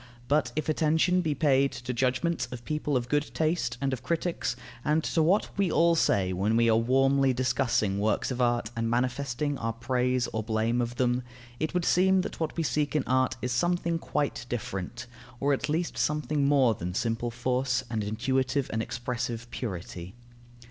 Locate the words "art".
8.41-8.71, 13.05-13.35